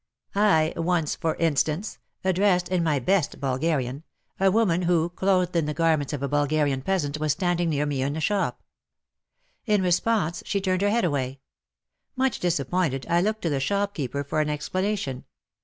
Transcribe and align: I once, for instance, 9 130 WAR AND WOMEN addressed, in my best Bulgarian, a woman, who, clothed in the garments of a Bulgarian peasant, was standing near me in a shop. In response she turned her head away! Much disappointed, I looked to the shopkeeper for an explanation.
I 0.33 0.73
once, 0.75 1.15
for 1.15 1.35
instance, 1.35 1.99
9 2.25 2.31
130 2.31 2.33
WAR 2.33 2.33
AND 2.33 2.33
WOMEN 2.33 2.33
addressed, 2.33 2.69
in 2.69 2.83
my 2.83 3.05
best 3.05 3.39
Bulgarian, 3.39 4.03
a 4.39 4.49
woman, 4.49 4.81
who, 4.81 5.09
clothed 5.09 5.55
in 5.55 5.67
the 5.67 5.75
garments 5.75 6.11
of 6.11 6.23
a 6.23 6.27
Bulgarian 6.27 6.81
peasant, 6.81 7.19
was 7.19 7.33
standing 7.33 7.69
near 7.69 7.85
me 7.85 8.01
in 8.01 8.15
a 8.15 8.19
shop. 8.19 8.63
In 9.67 9.83
response 9.83 10.41
she 10.43 10.59
turned 10.59 10.81
her 10.81 10.89
head 10.89 11.05
away! 11.05 11.39
Much 12.15 12.39
disappointed, 12.39 13.05
I 13.11 13.21
looked 13.21 13.43
to 13.43 13.49
the 13.51 13.59
shopkeeper 13.59 14.23
for 14.23 14.41
an 14.41 14.49
explanation. 14.49 15.25